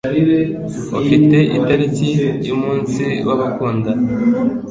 [0.99, 2.11] Ufite itariki
[2.45, 4.07] yumunsi w'abakundana?